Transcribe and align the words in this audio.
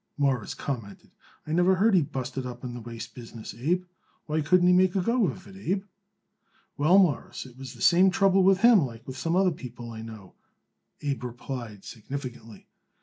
Morris 0.17 0.55
commented. 0.55 1.11
"I 1.45 1.51
never 1.51 1.75
heard 1.75 1.93
he 1.93 2.01
busted 2.01 2.43
up 2.43 2.63
in 2.63 2.73
the 2.73 2.81
waist 2.81 3.13
business, 3.13 3.53
Abe. 3.53 3.85
Why 4.25 4.41
couldn't 4.41 4.65
he 4.65 4.73
make 4.73 4.95
a 4.95 5.01
go 5.01 5.27
of 5.27 5.45
it, 5.45 5.55
Abe?" 5.55 5.83
"Well, 6.75 6.97
Mawruss, 6.97 7.45
it 7.45 7.55
was 7.55 7.75
the 7.75 7.83
same 7.83 8.09
trouble 8.09 8.41
with 8.41 8.61
him 8.61 8.81
like 8.83 9.05
with 9.05 9.15
some 9.15 9.35
other 9.35 9.51
people, 9.51 9.91
I 9.91 10.01
know," 10.01 10.33
Abe 11.03 11.23
replied 11.23 11.85
significantly. 11.85 12.67